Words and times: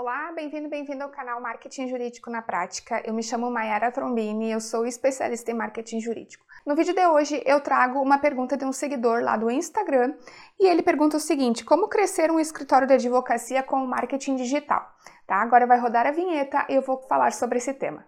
Olá, 0.00 0.32
bem-vindo, 0.32 0.66
bem-vindo 0.66 1.04
ao 1.04 1.10
canal 1.10 1.42
Marketing 1.42 1.86
Jurídico 1.86 2.30
na 2.30 2.40
Prática. 2.40 3.02
Eu 3.04 3.12
me 3.12 3.22
chamo 3.22 3.50
Mayara 3.50 3.92
Trombini, 3.92 4.50
eu 4.50 4.58
sou 4.58 4.86
especialista 4.86 5.50
em 5.50 5.54
marketing 5.54 6.00
jurídico. 6.00 6.42
No 6.64 6.74
vídeo 6.74 6.94
de 6.94 7.06
hoje 7.06 7.42
eu 7.44 7.60
trago 7.60 8.00
uma 8.00 8.16
pergunta 8.16 8.56
de 8.56 8.64
um 8.64 8.72
seguidor 8.72 9.22
lá 9.22 9.36
do 9.36 9.50
Instagram 9.50 10.14
e 10.58 10.66
ele 10.66 10.82
pergunta 10.82 11.18
o 11.18 11.20
seguinte: 11.20 11.66
como 11.66 11.86
crescer 11.86 12.30
um 12.30 12.40
escritório 12.40 12.88
de 12.88 12.94
advocacia 12.94 13.62
com 13.62 13.84
marketing 13.84 14.36
digital? 14.36 14.90
Tá? 15.26 15.36
Agora 15.36 15.66
vai 15.66 15.78
rodar 15.78 16.06
a 16.06 16.12
vinheta 16.12 16.64
e 16.70 16.76
eu 16.76 16.80
vou 16.80 17.02
falar 17.02 17.34
sobre 17.34 17.58
esse 17.58 17.74
tema. 17.74 18.02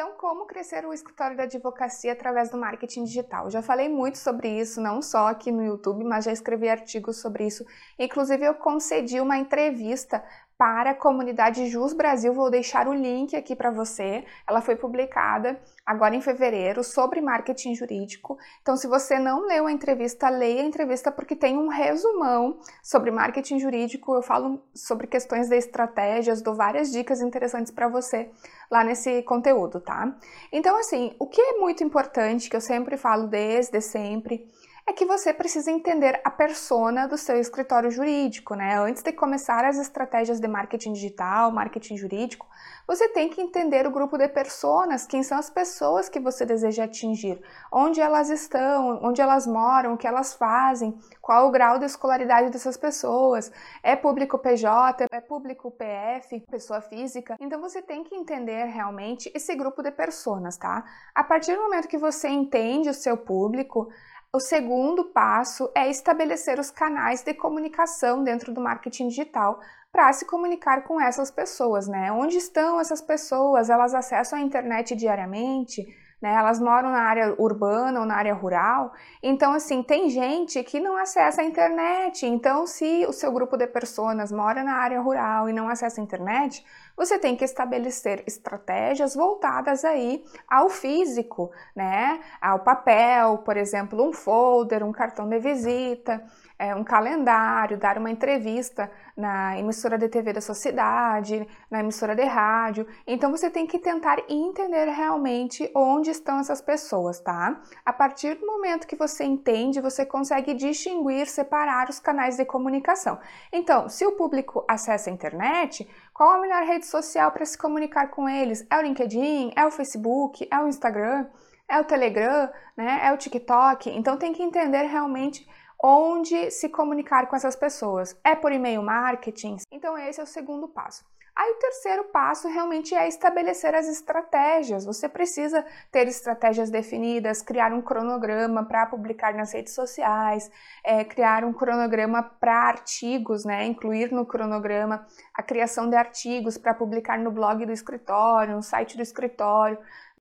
Então, 0.00 0.14
como 0.16 0.46
crescer 0.46 0.86
o 0.86 0.94
escritório 0.94 1.36
de 1.36 1.42
advocacia 1.42 2.14
através 2.14 2.48
do 2.48 2.56
marketing 2.56 3.04
digital? 3.04 3.50
Já 3.50 3.60
falei 3.60 3.86
muito 3.86 4.16
sobre 4.16 4.48
isso, 4.48 4.80
não 4.80 5.02
só 5.02 5.26
aqui 5.26 5.52
no 5.52 5.62
YouTube, 5.62 6.02
mas 6.04 6.24
já 6.24 6.32
escrevi 6.32 6.70
artigos 6.70 7.20
sobre 7.20 7.46
isso. 7.46 7.66
Inclusive, 7.98 8.46
eu 8.46 8.54
concedi 8.54 9.20
uma 9.20 9.36
entrevista 9.36 10.24
para 10.60 10.90
a 10.90 10.94
comunidade 10.94 11.70
Jus 11.70 11.94
Brasil. 11.94 12.34
Vou 12.34 12.50
deixar 12.50 12.86
o 12.86 12.92
link 12.92 13.34
aqui 13.34 13.56
para 13.56 13.70
você. 13.70 14.26
Ela 14.46 14.60
foi 14.60 14.76
publicada 14.76 15.58
agora 15.86 16.14
em 16.14 16.20
fevereiro 16.20 16.84
sobre 16.84 17.22
marketing 17.22 17.74
jurídico. 17.74 18.36
Então, 18.60 18.76
se 18.76 18.86
você 18.86 19.18
não 19.18 19.46
leu 19.46 19.66
a 19.66 19.72
entrevista, 19.72 20.28
leia 20.28 20.60
a 20.60 20.66
entrevista 20.66 21.10
porque 21.10 21.34
tem 21.34 21.56
um 21.56 21.68
resumão 21.68 22.60
sobre 22.82 23.10
marketing 23.10 23.58
jurídico. 23.58 24.14
Eu 24.14 24.20
falo 24.20 24.62
sobre 24.74 25.06
questões 25.06 25.48
de 25.48 25.56
estratégias, 25.56 26.42
dou 26.42 26.54
várias 26.54 26.92
dicas 26.92 27.22
interessantes 27.22 27.72
para 27.72 27.88
você 27.88 28.30
lá 28.70 28.84
nesse 28.84 29.22
conteúdo, 29.22 29.80
tá? 29.80 30.14
Então, 30.52 30.78
assim, 30.78 31.16
o 31.18 31.26
que 31.26 31.40
é 31.40 31.58
muito 31.58 31.82
importante, 31.82 32.50
que 32.50 32.56
eu 32.56 32.60
sempre 32.60 32.98
falo 32.98 33.28
desde 33.28 33.80
sempre, 33.80 34.46
é 34.90 34.92
que 34.92 35.06
você 35.06 35.32
precisa 35.32 35.70
entender 35.70 36.20
a 36.24 36.30
persona 36.30 37.06
do 37.06 37.16
seu 37.16 37.38
escritório 37.38 37.92
jurídico, 37.92 38.56
né? 38.56 38.76
Antes 38.76 39.04
de 39.04 39.12
começar 39.12 39.64
as 39.64 39.78
estratégias 39.78 40.40
de 40.40 40.48
marketing 40.48 40.92
digital, 40.94 41.52
marketing 41.52 41.96
jurídico, 41.96 42.44
você 42.88 43.08
tem 43.08 43.28
que 43.28 43.40
entender 43.40 43.86
o 43.86 43.92
grupo 43.92 44.18
de 44.18 44.26
personas, 44.26 45.06
quem 45.06 45.22
são 45.22 45.38
as 45.38 45.48
pessoas 45.48 46.08
que 46.08 46.18
você 46.18 46.44
deseja 46.44 46.84
atingir, 46.84 47.40
onde 47.72 48.00
elas 48.00 48.30
estão, 48.30 48.98
onde 49.00 49.20
elas 49.20 49.46
moram, 49.46 49.94
o 49.94 49.96
que 49.96 50.08
elas 50.08 50.34
fazem, 50.34 50.98
qual 51.22 51.46
o 51.46 51.52
grau 51.52 51.78
de 51.78 51.84
escolaridade 51.84 52.50
dessas 52.50 52.76
pessoas, 52.76 53.52
é 53.84 53.94
público 53.94 54.38
PJ, 54.38 55.06
é 55.08 55.20
público 55.20 55.70
PF, 55.70 56.40
pessoa 56.50 56.80
física. 56.80 57.36
Então 57.38 57.60
você 57.60 57.80
tem 57.80 58.02
que 58.02 58.16
entender 58.16 58.64
realmente 58.64 59.30
esse 59.36 59.54
grupo 59.54 59.84
de 59.84 59.92
personas, 59.92 60.56
tá? 60.56 60.84
A 61.14 61.22
partir 61.22 61.54
do 61.54 61.62
momento 61.62 61.86
que 61.86 61.96
você 61.96 62.28
entende 62.28 62.88
o 62.90 62.94
seu 62.94 63.16
público, 63.16 63.88
o 64.32 64.38
segundo 64.38 65.06
passo 65.06 65.70
é 65.74 65.90
estabelecer 65.90 66.60
os 66.60 66.70
canais 66.70 67.22
de 67.22 67.34
comunicação 67.34 68.22
dentro 68.22 68.54
do 68.54 68.60
marketing 68.60 69.08
digital 69.08 69.60
para 69.90 70.12
se 70.12 70.24
comunicar 70.24 70.84
com 70.84 71.00
essas 71.00 71.32
pessoas, 71.32 71.88
né? 71.88 72.12
Onde 72.12 72.36
estão 72.36 72.80
essas 72.80 73.02
pessoas? 73.02 73.68
Elas 73.68 73.92
acessam 73.92 74.38
a 74.38 74.42
internet 74.42 74.94
diariamente? 74.94 75.84
Né? 76.20 76.34
Elas 76.34 76.60
moram 76.60 76.90
na 76.90 77.02
área 77.02 77.34
urbana 77.38 78.00
ou 78.00 78.06
na 78.06 78.14
área 78.14 78.34
rural. 78.34 78.92
Então, 79.22 79.52
assim, 79.52 79.82
tem 79.82 80.10
gente 80.10 80.62
que 80.62 80.78
não 80.78 80.96
acessa 80.96 81.40
a 81.40 81.44
internet. 81.44 82.26
Então, 82.26 82.66
se 82.66 83.06
o 83.06 83.12
seu 83.12 83.32
grupo 83.32 83.56
de 83.56 83.66
pessoas 83.66 84.30
mora 84.30 84.62
na 84.62 84.74
área 84.74 85.00
rural 85.00 85.48
e 85.48 85.52
não 85.52 85.68
acessa 85.68 86.00
a 86.00 86.04
internet, 86.04 86.64
você 86.96 87.18
tem 87.18 87.34
que 87.34 87.44
estabelecer 87.44 88.22
estratégias 88.26 89.14
voltadas 89.14 89.84
aí 89.84 90.22
ao 90.46 90.68
físico, 90.68 91.50
né? 91.74 92.20
Ao 92.40 92.58
papel, 92.58 93.38
por 93.38 93.56
exemplo, 93.56 94.06
um 94.06 94.12
folder, 94.12 94.84
um 94.84 94.92
cartão 94.92 95.26
de 95.26 95.38
visita, 95.38 96.22
é, 96.60 96.74
um 96.74 96.84
calendário, 96.84 97.78
dar 97.78 97.96
uma 97.96 98.10
entrevista 98.10 98.92
na 99.16 99.58
emissora 99.58 99.96
de 99.96 100.10
TV 100.10 100.34
da 100.34 100.42
sua 100.42 100.54
cidade, 100.54 101.48
na 101.70 101.80
emissora 101.80 102.14
de 102.14 102.22
rádio. 102.24 102.86
Então 103.06 103.30
você 103.30 103.48
tem 103.48 103.66
que 103.66 103.78
tentar 103.78 104.18
entender 104.28 104.84
realmente 104.90 105.70
onde 105.74 106.10
estão 106.10 106.38
essas 106.38 106.60
pessoas, 106.60 107.18
tá? 107.18 107.58
A 107.82 107.94
partir 107.94 108.34
do 108.34 108.46
momento 108.46 108.86
que 108.86 108.94
você 108.94 109.24
entende, 109.24 109.80
você 109.80 110.04
consegue 110.04 110.52
distinguir, 110.52 111.26
separar 111.26 111.88
os 111.88 111.98
canais 111.98 112.36
de 112.36 112.44
comunicação. 112.44 113.18
Então, 113.50 113.88
se 113.88 114.04
o 114.04 114.12
público 114.12 114.62
acessa 114.68 115.08
a 115.08 115.12
internet, 115.12 115.88
qual 116.12 116.32
a 116.32 116.40
melhor 116.42 116.62
rede 116.64 116.84
social 116.84 117.32
para 117.32 117.46
se 117.46 117.56
comunicar 117.56 118.08
com 118.10 118.28
eles? 118.28 118.66
É 118.68 118.76
o 118.76 118.82
LinkedIn? 118.82 119.54
É 119.56 119.64
o 119.64 119.70
Facebook? 119.70 120.46
É 120.50 120.60
o 120.60 120.68
Instagram? 120.68 121.26
É 121.66 121.80
o 121.80 121.84
Telegram? 121.84 122.50
Né? 122.76 123.00
É 123.02 123.12
o 123.14 123.16
TikTok? 123.16 123.88
Então 123.88 124.18
tem 124.18 124.34
que 124.34 124.42
entender 124.42 124.82
realmente 124.82 125.48
onde 125.82 126.50
se 126.50 126.68
comunicar 126.68 127.26
com 127.26 127.36
essas 127.36 127.56
pessoas. 127.56 128.16
É 128.24 128.34
por 128.34 128.52
e-mail 128.52 128.82
marketing? 128.82 129.56
Então 129.70 129.96
esse 129.96 130.20
é 130.20 130.22
o 130.22 130.26
segundo 130.26 130.68
passo. 130.68 131.04
Aí 131.40 131.52
o 131.52 131.58
terceiro 131.58 132.04
passo 132.04 132.48
realmente 132.48 132.94
é 132.94 133.08
estabelecer 133.08 133.74
as 133.74 133.88
estratégias. 133.88 134.84
Você 134.84 135.08
precisa 135.08 135.64
ter 135.90 136.06
estratégias 136.06 136.70
definidas, 136.70 137.40
criar 137.40 137.72
um 137.72 137.80
cronograma 137.80 138.64
para 138.64 138.84
publicar 138.84 139.32
nas 139.32 139.52
redes 139.52 139.72
sociais, 139.72 140.50
é, 140.84 141.02
criar 141.02 141.44
um 141.44 141.52
cronograma 141.52 142.22
para 142.22 142.52
artigos, 142.52 143.44
né? 143.44 143.64
Incluir 143.64 144.12
no 144.12 144.26
cronograma 144.26 145.06
a 145.32 145.42
criação 145.42 145.88
de 145.88 145.96
artigos 145.96 146.58
para 146.58 146.74
publicar 146.74 147.18
no 147.18 147.30
blog 147.30 147.64
do 147.64 147.72
escritório, 147.72 148.56
no 148.56 148.62
site 148.62 148.96
do 148.96 149.02
escritório 149.02 149.78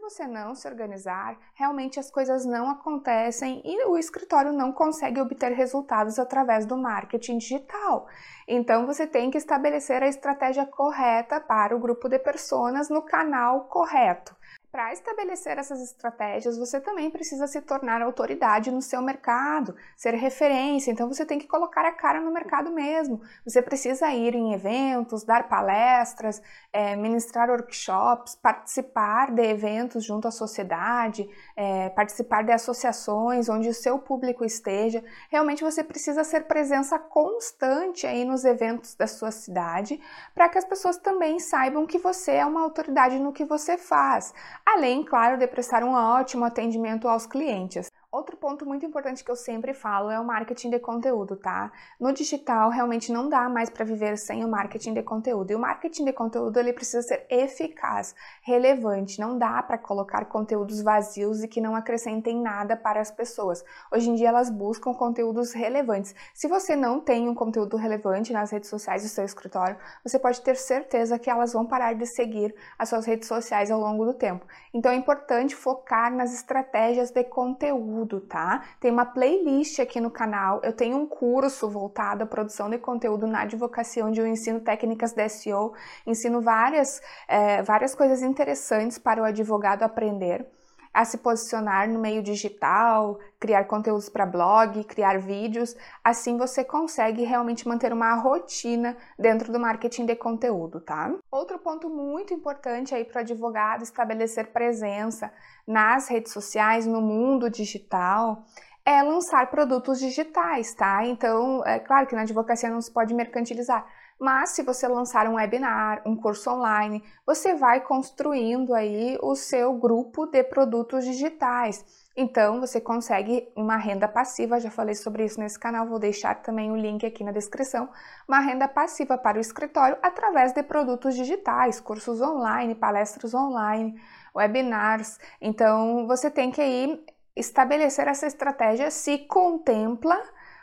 você 0.10 0.26
não 0.26 0.56
se 0.56 0.68
organizar, 0.68 1.38
realmente 1.54 2.00
as 2.00 2.10
coisas 2.10 2.44
não 2.44 2.68
acontecem 2.68 3.62
e 3.64 3.86
o 3.86 3.96
escritório 3.96 4.52
não 4.52 4.72
consegue 4.72 5.22
obter 5.22 5.52
resultados 5.52 6.18
através 6.18 6.66
do 6.66 6.76
marketing 6.76 7.38
digital. 7.38 8.08
Então 8.48 8.88
você 8.88 9.06
tem 9.06 9.30
que 9.30 9.38
estabelecer 9.38 10.02
a 10.02 10.08
estratégia 10.08 10.66
correta 10.66 11.40
para 11.40 11.76
o 11.76 11.80
grupo 11.80 12.10
de 12.10 12.18
pessoas 12.18 12.90
no 12.90 13.04
canal 13.04 13.66
correto. 13.66 14.36
Para 14.72 14.94
estabelecer 14.94 15.58
essas 15.58 15.82
estratégias, 15.82 16.56
você 16.56 16.80
também 16.80 17.10
precisa 17.10 17.48
se 17.48 17.60
tornar 17.60 18.04
autoridade 18.04 18.70
no 18.70 18.84
seu 18.84 19.02
mercado, 19.02 19.76
ser 19.98 20.14
referência. 20.14 20.92
Então, 20.92 21.08
você 21.08 21.26
tem 21.26 21.40
que 21.40 21.48
colocar 21.48 21.84
a 21.86 21.92
cara 21.92 22.22
no 22.22 22.32
mercado 22.32 22.72
mesmo. 22.72 23.20
Você 23.44 23.64
precisa 23.64 24.14
ir 24.14 24.36
em 24.36 24.54
eventos, 24.54 25.24
dar 25.24 25.50
palestras, 25.50 26.40
é, 26.72 26.96
ministrar 26.96 27.50
workshops, 27.50 28.36
participar 28.36 29.32
de 29.32 29.42
eventos 29.42 30.04
junto 30.06 30.28
à 30.28 30.32
sociedade, 30.32 31.28
é, 31.56 31.90
participar 31.90 32.44
de 32.44 32.52
associações 32.52 33.50
onde 33.50 33.70
o 33.70 33.74
seu 33.74 33.98
público 33.98 34.46
esteja. 34.46 35.04
Realmente, 35.32 35.64
você 35.64 35.84
precisa 35.84 36.24
ser 36.24 36.42
presença 36.42 37.00
constante 37.00 38.06
aí 38.06 38.24
nos 38.24 38.46
eventos 38.46 38.94
da 38.94 39.08
sua 39.08 39.32
cidade, 39.32 40.00
para 40.36 40.48
que 40.48 40.60
as 40.60 40.66
pessoas 40.66 40.98
também 40.98 41.40
saibam 41.40 41.88
que 41.88 41.98
você 41.98 42.34
é 42.34 42.46
uma 42.46 42.62
autoridade 42.62 43.18
no 43.18 43.34
que 43.34 43.44
você 43.44 43.76
faz 43.76 44.32
além, 44.76 45.04
claro, 45.04 45.38
de 45.38 45.48
prestar 45.48 45.84
um 45.84 45.94
ótimo 45.94 46.46
atendimento 46.46 47.08
aos 47.08 47.26
clientes. 47.26 47.92
Ponto 48.40 48.66
muito 48.66 48.86
importante 48.86 49.22
que 49.22 49.30
eu 49.30 49.36
sempre 49.36 49.74
falo 49.74 50.10
é 50.10 50.18
o 50.18 50.24
marketing 50.24 50.70
de 50.70 50.80
conteúdo, 50.80 51.36
tá? 51.36 51.74
No 52.00 52.14
digital 52.14 52.70
realmente 52.70 53.12
não 53.12 53.28
dá 53.28 53.50
mais 53.50 53.70
para 53.70 53.84
viver 53.84 54.18
sem 54.18 54.46
o 54.46 54.48
marketing 54.48 54.94
de 54.94 55.04
conteúdo. 55.04 55.52
E 55.52 55.56
o 55.56 55.60
marketing 55.60 56.06
de 56.06 56.14
conteúdo 56.14 56.58
ele 56.58 56.72
precisa 56.72 57.02
ser 57.02 57.26
eficaz, 57.30 58.16
relevante. 58.42 59.20
Não 59.20 59.38
dá 59.38 59.62
para 59.62 59.78
colocar 59.78 60.24
conteúdos 60.24 60.82
vazios 60.82 61.44
e 61.44 61.50
que 61.50 61.60
não 61.60 61.76
acrescentem 61.76 62.42
nada 62.42 62.78
para 62.78 63.02
as 63.02 63.12
pessoas. 63.12 63.62
Hoje 63.92 64.10
em 64.10 64.16
dia 64.16 64.30
elas 64.30 64.50
buscam 64.50 64.94
conteúdos 64.94 65.52
relevantes. 65.52 66.16
Se 66.34 66.48
você 66.48 66.78
não 66.78 67.02
tem 67.02 67.28
um 67.28 67.36
conteúdo 67.36 67.76
relevante 67.76 68.32
nas 68.32 68.52
redes 68.52 68.70
sociais 68.70 69.04
do 69.04 69.10
seu 69.10 69.26
escritório, 69.26 69.76
você 70.02 70.18
pode 70.18 70.40
ter 70.40 70.56
certeza 70.56 71.20
que 71.20 71.30
elas 71.30 71.52
vão 71.52 71.66
parar 71.66 71.94
de 71.94 72.06
seguir 72.06 72.56
as 72.78 72.88
suas 72.88 73.06
redes 73.06 73.28
sociais 73.28 73.70
ao 73.70 73.82
longo 73.82 74.06
do 74.06 74.14
tempo. 74.14 74.46
Então 74.74 74.94
é 74.94 74.96
importante 74.96 75.58
focar 75.58 76.10
nas 76.10 76.34
estratégias 76.34 77.12
de 77.12 77.26
conteúdo, 77.26 78.29
tá? 78.30 78.64
Tem 78.80 78.92
uma 78.92 79.06
playlist 79.06 79.80
aqui 79.80 80.00
no 80.00 80.12
canal. 80.12 80.62
Eu 80.64 80.72
tenho 80.72 80.98
um 80.98 81.08
curso 81.08 81.68
voltado 81.70 82.24
à 82.24 82.28
produção 82.28 82.70
de 82.70 82.78
conteúdo 82.78 83.28
na 83.28 83.42
advocacia, 83.42 84.06
onde 84.06 84.22
eu 84.22 84.28
ensino 84.28 84.60
técnicas 84.62 85.12
de 85.14 85.28
SEO, 85.28 85.74
ensino 86.06 86.40
várias, 86.42 87.02
é, 87.28 87.62
várias 87.64 87.96
coisas 87.96 88.22
interessantes 88.22 88.98
para 88.98 89.22
o 89.22 89.26
advogado 89.26 89.84
aprender 89.84 90.46
a 90.94 91.06
se 91.06 91.18
posicionar 91.20 91.88
no 91.88 92.00
meio 92.00 92.22
digital, 92.24 93.20
criar 93.40 93.66
conteúdos 93.66 94.10
para 94.10 94.26
blog, 94.26 94.84
criar 94.84 95.20
vídeos. 95.20 95.76
Assim 96.04 96.38
você 96.38 96.64
consegue 96.64 97.24
realmente 97.24 97.68
manter 97.68 97.94
uma 97.94 98.16
rotina 98.16 98.98
dentro 99.18 99.52
do 99.52 99.60
marketing 99.60 100.06
de 100.06 100.16
conteúdo, 100.16 100.82
tá? 100.82 101.14
Outro 101.32 101.60
ponto 101.60 101.90
muito 101.90 102.34
importante 102.34 102.94
aí 102.94 103.06
para 103.06 103.20
o 103.20 103.22
advogado 103.22 103.84
estabelecer 103.84 104.48
presença 104.48 105.32
nas 105.68 106.08
redes 106.08 106.34
sociais, 106.34 106.86
no 106.86 107.02
mundo 107.02 107.50
digital, 107.50 108.44
é 108.86 109.04
lançar 109.04 109.50
produtos 109.52 110.00
digitais, 110.00 110.74
tá? 110.74 111.06
Então, 111.06 111.64
é 111.66 111.78
claro 111.80 112.08
que 112.08 112.16
na 112.16 112.22
advocacia 112.22 112.70
não 112.70 112.82
se 112.82 112.92
pode 112.92 113.14
mercantilizar, 113.14 113.86
mas 114.20 114.50
se 114.50 114.64
você 114.64 114.88
lançar 114.88 115.28
um 115.28 115.36
webinar, 115.36 116.02
um 116.06 116.16
curso 116.16 116.50
online, 116.52 117.02
você 117.26 117.56
vai 117.56 117.80
construindo 117.80 118.74
aí 118.74 119.18
o 119.22 119.34
seu 119.34 119.74
grupo 119.74 120.26
de 120.26 120.44
produtos 120.44 121.06
digitais. 121.06 121.86
Então, 122.18 122.60
você 122.60 122.82
consegue 122.82 123.48
uma 123.56 123.78
renda 123.78 124.06
passiva, 124.06 124.60
já 124.60 124.70
falei 124.70 124.94
sobre 124.94 125.24
isso 125.24 125.40
nesse 125.40 125.58
canal, 125.58 125.88
vou 125.88 125.98
deixar 125.98 126.36
também 126.36 126.70
o 126.70 126.76
link 126.76 127.06
aqui 127.06 127.24
na 127.24 127.32
descrição. 127.32 127.88
Uma 128.28 128.40
renda 128.40 128.68
passiva 128.68 129.18
para 129.18 129.38
o 129.38 129.42
escritório 129.42 129.98
através 130.02 130.52
de 130.52 130.62
produtos 130.62 131.16
digitais, 131.16 131.80
cursos 131.80 132.20
online, 132.20 132.76
palestras 132.76 133.34
online, 133.34 133.96
webinars. 134.36 135.18
Então, 135.40 136.06
você 136.08 136.30
tem 136.30 136.52
que 136.52 136.60
aí 136.60 137.06
estabelecer 137.38 138.06
essa 138.06 138.28
estratégia 138.28 138.92
se 138.92 139.20
contempla 139.20 140.22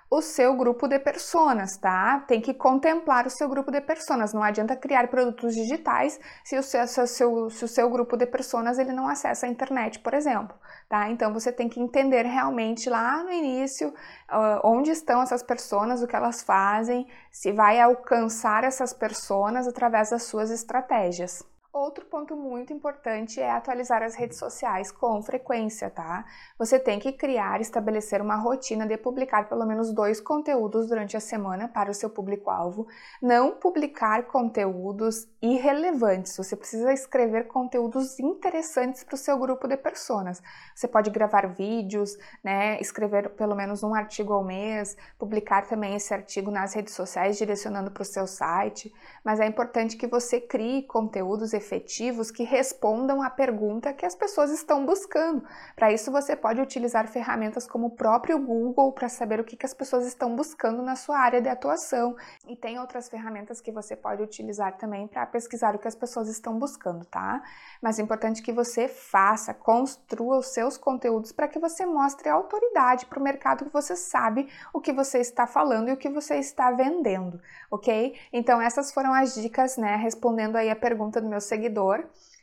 o 0.09 0.23
seu 0.23 0.57
grupo 0.57 0.87
de 0.87 0.99
personas, 0.99 1.77
tá? 1.77 2.21
Tem 2.29 2.41
que 2.41 2.55
contemplar 2.55 3.27
o 3.27 3.31
seu 3.31 3.49
grupo 3.49 3.71
de 3.71 3.81
personas. 3.81 4.33
Não 4.33 4.43
adianta 4.43 4.77
criar 4.77 5.09
produtos 5.09 5.55
digitais 5.55 6.19
se 6.45 6.57
o 6.57 6.63
seu, 6.63 6.87
se 6.87 7.01
o 7.01 7.07
seu, 7.07 7.51
se 7.51 7.65
o 7.65 7.69
seu 7.69 7.91
grupo 7.91 8.17
de 8.17 8.27
personas 8.27 8.79
ele 8.79 8.93
não 8.93 9.09
acessa 9.09 9.47
a 9.47 9.49
internet, 9.49 9.99
por 9.99 10.15
exemplo, 10.15 10.57
tá? 10.89 11.11
Então 11.11 11.33
você 11.33 11.51
tem 11.53 11.69
que 11.69 11.81
entender 11.81 12.25
realmente 12.25 12.89
lá 12.89 13.23
no 13.25 13.33
início 13.33 13.89
uh, 13.89 14.61
onde 14.65 14.91
estão 14.91 15.23
essas 15.23 15.43
pessoas, 15.43 16.03
o 16.03 16.07
que 16.07 16.17
elas 16.17 16.43
fazem, 16.43 17.07
se 17.31 17.53
vai 17.53 17.81
alcançar 17.81 18.65
essas 18.65 18.93
pessoas 18.93 19.67
através 19.67 20.11
das 20.11 20.25
suas 20.25 20.51
estratégias. 20.51 21.43
Outro 21.77 22.07
ponto 22.07 22.35
muito 22.35 22.73
importante 22.73 23.39
é 23.39 23.51
atualizar 23.51 24.03
as 24.03 24.15
redes 24.15 24.39
sociais 24.39 24.91
com 24.91 25.23
frequência, 25.23 25.91
tá? 25.91 26.25
Você 26.59 26.79
tem 26.79 26.99
que 26.99 27.13
criar, 27.13 27.61
estabelecer 27.61 28.23
uma 28.23 28.35
rotina 28.35 28.87
de 28.87 28.97
publicar 28.97 29.47
pelo 29.47 29.67
menos 29.67 29.93
dois 29.93 30.19
conteúdos 30.19 30.89
durante 30.89 31.19
a 31.19 31.21
semana 31.21 31.69
para 31.69 31.91
o 31.91 31.95
seu 31.95 32.09
público-alvo. 32.09 32.87
Não 33.21 33.53
publicar 33.53 34.23
conteúdos 34.23 35.29
irrelevantes. 35.43 36.35
Você 36.39 36.57
precisa 36.57 36.95
escrever 36.95 37.47
conteúdos 37.47 38.19
interessantes 38.19 39.05
para 39.05 39.15
o 39.15 39.19
seu 39.19 39.39
grupo 39.39 39.69
de 39.69 39.77
pessoas. 39.77 40.43
Você 40.75 40.89
pode 40.89 41.11
gravar 41.11 41.47
vídeos, 41.47 42.17
né? 42.43 42.81
Escrever 42.81 43.29
pelo 43.35 43.55
menos 43.55 43.83
um 43.83 43.95
artigo 43.95 44.33
ao 44.33 44.43
mês, 44.43 44.97
publicar 45.19 45.67
também 45.67 45.95
esse 45.95 46.15
artigo 46.15 46.51
nas 46.51 46.73
redes 46.73 46.95
sociais, 46.95 47.37
direcionando 47.37 47.91
para 47.91 48.01
o 48.03 48.07
seu 48.07 48.27
site. 48.27 48.91
Mas 49.23 49.41
é 49.41 49.47
importante 49.47 49.99
que 49.99 50.07
você 50.07 50.41
crie 50.41 50.83
conteúdos 50.85 51.53
efetivos 51.67 52.31
que 52.31 52.45
respondam 52.45 53.21
à 53.21 53.29
pergunta 53.29 53.93
que 53.93 54.07
as 54.07 54.15
pessoas 54.15 54.51
estão 54.51 54.87
buscando. 54.87 55.45
Para 55.75 55.93
isso, 55.93 56.13
você 56.13 56.37
pode 56.37 56.61
utilizar 56.61 57.09
ferramentas 57.09 57.67
como 57.67 57.89
o 57.89 57.91
próprio 57.91 58.39
Google 58.39 58.93
para 58.93 59.09
saber 59.09 59.41
o 59.41 59.45
que, 59.45 59.57
que 59.57 59.67
as 59.67 59.75
pessoas 59.75 60.07
estão 60.07 60.35
buscando 60.37 60.83
na 60.83 60.95
sua 60.95 61.19
área 61.19 61.43
de 61.43 61.49
atuação. 61.49 62.17
E 62.47 62.57
tem 62.57 62.79
outras 62.79 63.09
ferramentas 63.09 63.61
que 63.61 63.73
você 63.73 63.97
pode 63.97 64.23
utilizar 64.23 64.77
também 64.77 65.09
para 65.09 65.27
pesquisar 65.27 65.75
o 65.75 65.79
que 65.79 65.89
as 65.89 65.95
pessoas 65.95 66.29
estão 66.29 66.59
buscando, 66.59 67.05
tá? 67.05 67.43
Mas 67.83 67.99
é 67.99 68.03
importante 68.03 68.43
que 68.43 68.53
você 68.53 68.87
faça, 68.87 69.53
construa 69.53 70.39
os 70.39 70.49
seus 70.49 70.77
conteúdos 70.77 71.33
para 71.33 71.49
que 71.49 71.59
você 71.59 71.85
mostre 71.85 72.29
autoridade 72.29 73.07
para 73.07 73.19
o 73.19 73.23
mercado 73.23 73.65
que 73.65 73.73
você 73.73 73.97
sabe 73.97 74.49
o 74.73 74.81
que 74.81 74.93
você 74.93 75.19
está 75.19 75.47
falando 75.47 75.89
e 75.89 75.93
o 75.93 75.97
que 75.97 76.09
você 76.09 76.37
está 76.37 76.71
vendendo, 76.71 77.41
ok? 77.71 78.15
Então, 78.33 78.61
essas 78.61 78.93
foram 78.93 79.13
as 79.13 79.35
dicas, 79.35 79.77
né? 79.77 79.97
Respondendo 79.97 80.57
aí 80.57 80.71
a 80.71 80.77
pergunta 80.77 81.21
do 81.21 81.29
meu 81.29 81.41
seguidor. 81.41 81.56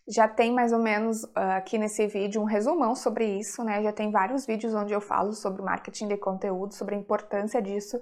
Já 0.06 0.27
tem 0.27 0.51
mais 0.51 0.74
ou 0.74 0.80
menos 0.80 1.24
uh, 1.24 1.56
aqui 1.56 1.77
nesse 1.77 2.06
vídeo 2.07 2.42
um 2.42 2.44
resumão 2.44 2.94
sobre 2.94 3.25
isso, 3.39 3.63
né? 3.63 3.81
Já 3.81 3.94
tem 3.94 4.12
vários 4.12 4.45
vídeos 4.45 4.74
onde 4.74 4.92
eu 4.92 5.00
falo 5.00 5.31
sobre 5.31 5.62
marketing 5.62 6.10
de 6.10 6.18
conteúdo, 6.18 6.74
sobre 6.74 6.94
a 6.94 6.98
importância 6.98 7.62
disso, 7.62 7.98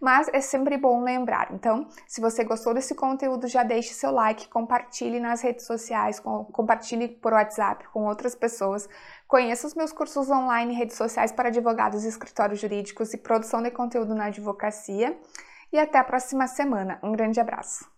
mas 0.00 0.28
é 0.32 0.40
sempre 0.40 0.76
bom 0.76 1.04
lembrar. 1.04 1.52
Então, 1.52 1.86
se 2.08 2.20
você 2.20 2.42
gostou 2.42 2.74
desse 2.74 2.92
conteúdo, 2.92 3.46
já 3.46 3.62
deixe 3.62 3.94
seu 3.94 4.10
like, 4.10 4.48
compartilhe 4.48 5.20
nas 5.20 5.42
redes 5.42 5.64
sociais, 5.64 6.18
com, 6.18 6.44
compartilhe 6.46 7.06
por 7.06 7.32
WhatsApp 7.32 7.86
com 7.92 8.04
outras 8.04 8.34
pessoas. 8.34 8.88
Conheça 9.28 9.68
os 9.68 9.76
meus 9.76 9.92
cursos 9.92 10.28
online, 10.28 10.74
redes 10.74 10.96
sociais 10.96 11.30
para 11.30 11.50
advogados 11.50 12.04
escritórios 12.04 12.58
jurídicos 12.58 13.14
e 13.14 13.18
produção 13.18 13.62
de 13.62 13.70
conteúdo 13.70 14.12
na 14.12 14.24
advocacia. 14.24 15.16
E 15.72 15.78
até 15.78 15.98
a 15.98 16.04
próxima 16.04 16.48
semana. 16.48 16.98
Um 17.00 17.12
grande 17.12 17.38
abraço. 17.38 17.93